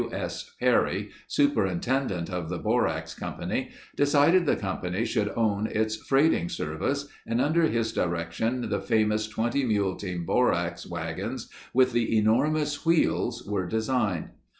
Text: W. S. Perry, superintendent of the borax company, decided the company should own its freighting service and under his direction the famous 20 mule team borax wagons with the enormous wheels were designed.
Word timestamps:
W. 0.09 0.15
S. 0.19 0.53
Perry, 0.59 1.11
superintendent 1.27 2.27
of 2.31 2.49
the 2.49 2.57
borax 2.57 3.13
company, 3.13 3.69
decided 3.95 4.47
the 4.47 4.55
company 4.55 5.05
should 5.05 5.31
own 5.35 5.67
its 5.67 5.95
freighting 5.95 6.49
service 6.49 7.07
and 7.27 7.39
under 7.39 7.67
his 7.67 7.93
direction 7.93 8.67
the 8.71 8.81
famous 8.81 9.27
20 9.27 9.63
mule 9.65 9.95
team 9.95 10.25
borax 10.25 10.87
wagons 10.89 11.49
with 11.71 11.93
the 11.93 12.17
enormous 12.17 12.83
wheels 12.83 13.45
were 13.45 13.67
designed. 13.67 14.29